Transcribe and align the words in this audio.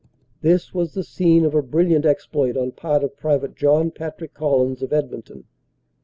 This 0.41 0.73
was 0.73 0.95
the 0.95 1.03
scene 1.03 1.45
of 1.45 1.53
a 1.53 1.61
brilliant 1.61 2.07
exploit 2.07 2.57
on 2.57 2.71
part 2.71 3.03
of 3.03 3.15
Pte. 3.17 3.53
John 3.55 3.91
Patrick 3.91 4.33
Collins 4.33 4.81
of 4.81 4.91
Edmonton. 4.91 5.43